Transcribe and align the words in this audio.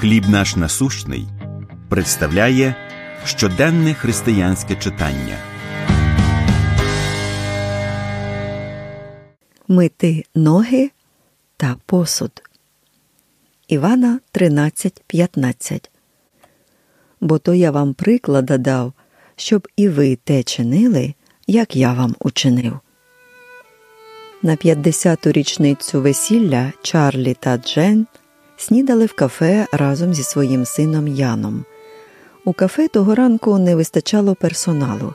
Хліб 0.00 0.28
наш 0.28 0.56
насущний 0.56 1.26
представляє 1.88 2.74
щоденне 3.24 3.94
християнське 3.94 4.76
читання. 4.76 5.36
Мити 9.68 10.24
ноги 10.34 10.90
та 11.56 11.76
посуд. 11.86 12.42
Івана 13.68 14.20
13.15 14.34 15.88
Бо 17.20 17.38
то 17.38 17.54
я 17.54 17.70
вам 17.70 17.94
приклада 17.94 18.58
дав, 18.58 18.92
щоб 19.36 19.68
і 19.76 19.88
ви 19.88 20.16
те 20.16 20.42
чинили, 20.42 21.14
як 21.46 21.76
я 21.76 21.92
вам 21.92 22.14
учинив. 22.20 22.78
На 24.42 24.56
50-ту 24.56 25.32
річницю 25.32 26.02
весілля 26.02 26.72
Чарлі 26.82 27.36
та 27.40 27.56
Джен 27.56 28.06
снідали 28.58 29.06
в 29.06 29.12
кафе 29.12 29.66
разом 29.72 30.14
зі 30.14 30.22
своїм 30.22 30.64
сином 30.64 31.08
Яном. 31.08 31.64
У 32.44 32.52
кафе 32.52 32.88
того 32.88 33.14
ранку 33.14 33.58
не 33.58 33.76
вистачало 33.76 34.34
персоналу, 34.34 35.14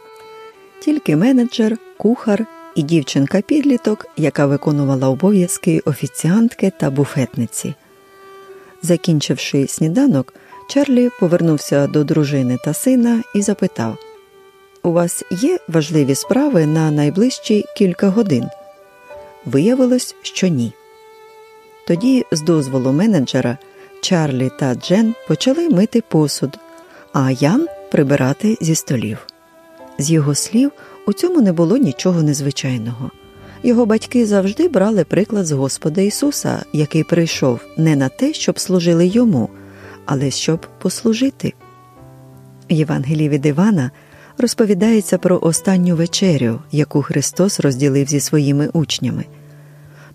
тільки 0.82 1.16
менеджер, 1.16 1.78
кухар 1.98 2.46
і 2.76 2.84
дівчинка-підліток, 2.84 4.06
яка 4.18 4.46
виконувала 4.46 5.10
обов'язки 5.10 5.82
офіціантки 5.86 6.72
та 6.80 6.90
буфетниці. 6.90 7.74
Закінчивши 8.82 9.68
сніданок, 9.68 10.34
Чарлі 10.70 11.10
повернувся 11.20 11.88
до 11.88 12.04
дружини 12.04 12.58
та 12.66 12.74
сина 12.74 13.24
і 13.36 13.42
запитав: 13.42 13.98
У 14.84 14.92
вас 14.92 15.24
є 15.32 15.60
важливі 15.68 16.16
справи 16.16 16.66
на 16.66 16.92
найближчі 16.92 17.66
кілька 17.78 18.10
годин? 18.10 18.46
Виявилось, 19.46 20.16
що 20.22 20.48
ні. 20.48 20.74
Тоді, 21.88 22.26
з 22.32 22.42
дозволу 22.42 22.92
менеджера, 22.92 23.58
Чарлі 24.02 24.52
та 24.60 24.76
Джен 24.76 25.16
почали 25.28 25.70
мити 25.70 26.04
посуд, 26.08 26.60
а 27.14 27.32
Ян 27.32 27.68
прибирати 27.92 28.58
зі 28.62 28.76
столів. 28.76 29.28
З 29.98 30.12
його 30.12 30.36
слів, 30.36 30.72
у 31.08 31.14
цьому 31.14 31.42
не 31.42 31.54
було 31.54 31.78
нічого 31.78 32.24
незвичайного. 32.24 33.12
Його 33.64 33.86
батьки 33.86 34.26
завжди 34.26 34.68
брали 34.68 35.04
приклад 35.04 35.46
з 35.46 35.52
Господа 35.52 36.02
Ісуса, 36.02 36.66
який 36.74 37.04
прийшов 37.04 37.60
не 37.78 37.96
на 37.96 38.10
те, 38.10 38.34
щоб 38.34 38.60
служили 38.60 39.08
йому, 39.08 39.50
але 40.06 40.32
щоб 40.32 40.68
послужити. 40.82 41.54
В 42.70 42.74
Євангелії 42.74 43.30
від 43.30 43.46
Івана 43.46 43.92
розповідається 44.38 45.18
про 45.18 45.40
останню 45.42 45.96
вечерю, 45.96 46.60
яку 46.72 47.02
Христос 47.02 47.60
розділив 47.60 48.08
зі 48.08 48.20
своїми 48.20 48.70
учнями. 48.74 49.26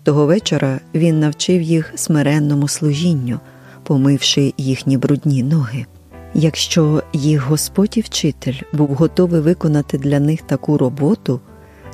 Того 0.09 0.25
вечора 0.25 0.79
Він 0.95 1.19
навчив 1.19 1.61
їх 1.61 1.91
смиренному 1.95 2.67
служінню, 2.67 3.39
помивши 3.83 4.53
їхні 4.57 4.97
брудні 4.97 5.43
ноги. 5.43 5.85
Якщо 6.33 7.03
їх 7.13 7.47
Господь 7.47 7.97
і 7.97 8.01
вчитель 8.01 8.55
був 8.73 8.87
готовий 8.87 9.41
виконати 9.41 9.97
для 9.97 10.19
них 10.19 10.41
таку 10.41 10.77
роботу, 10.77 11.39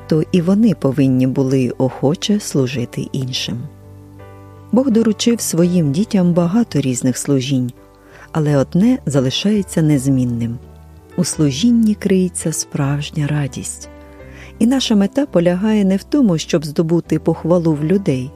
то 0.08 0.24
і 0.32 0.42
вони 0.42 0.74
повинні 0.74 1.28
були 1.28 1.70
охоче 1.78 2.40
служити 2.40 3.08
іншим. 3.12 3.60
Бог 4.72 4.92
доручив 4.92 5.42
своїм 5.42 5.92
дітям 5.92 6.34
багато 6.34 6.82
різних 6.82 7.18
служінь, 7.18 7.72
але 8.32 8.58
одне 8.58 9.00
залишається 9.06 9.82
незмінним 9.82 10.58
у 11.18 11.24
служінні 11.24 11.96
криється 11.96 12.52
справжня 12.54 13.28
радість. 13.28 13.90
І 14.60 14.68
наша 14.68 14.96
мета 14.96 15.26
полягає 15.26 15.86
не 15.86 15.98
в 15.98 16.04
тому, 16.04 16.38
щоб 16.38 16.66
здобути 16.66 17.20
похвалу 17.20 17.74
в 17.74 17.84
людей, 17.84 18.32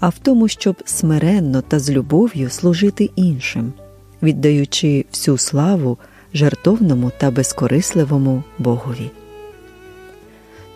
а 0.00 0.08
в 0.08 0.18
тому, 0.18 0.48
щоб 0.48 0.76
смиренно 0.84 1.62
та 1.62 1.78
з 1.78 1.90
любов'ю 1.90 2.50
служити 2.50 3.10
іншим, 3.16 3.72
віддаючи 4.22 5.04
всю 5.12 5.38
славу 5.38 5.98
жертовному 6.34 7.12
та 7.18 7.30
безкорисливому 7.30 8.42
Богові. 8.58 9.10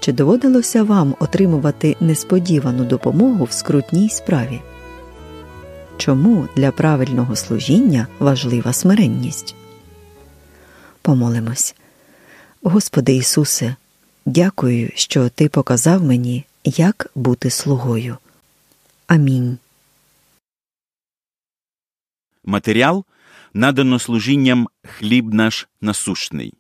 Чи 0.01 0.13
доводилося 0.13 0.83
вам 0.83 1.15
отримувати 1.21 1.97
несподівану 2.01 2.85
допомогу 2.85 3.45
в 3.45 3.53
скрутній 3.53 4.09
справі? 4.09 4.61
Чому 5.97 6.49
для 6.57 6.71
правильного 6.71 7.37
служіння 7.37 8.07
важлива 8.19 8.73
смиренність? 8.73 9.55
Помолимось. 11.03 11.75
Господи 12.63 13.15
Ісусе, 13.15 13.77
дякую, 14.31 14.91
що 14.95 15.29
Ти 15.29 15.49
показав 15.49 16.03
мені, 16.03 16.45
як 16.65 17.11
бути 17.15 17.51
слугою. 17.51 18.19
Амінь. 19.07 19.59
Матеріал 22.45 23.05
надано 23.55 23.99
служінням 23.99 24.69
хліб 24.85 25.35
наш 25.35 25.69
насущний. 25.81 26.55